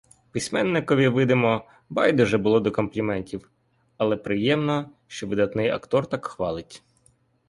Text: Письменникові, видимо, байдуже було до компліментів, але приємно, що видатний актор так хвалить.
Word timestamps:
Письменникові, 0.31 1.07
видимо, 1.07 1.65
байдуже 1.89 2.37
було 2.37 2.59
до 2.59 2.71
компліментів, 2.71 3.51
але 3.97 4.17
приємно, 4.17 4.89
що 5.07 5.27
видатний 5.27 5.69
актор 5.69 6.05
так 6.05 6.25
хвалить. 6.25 6.83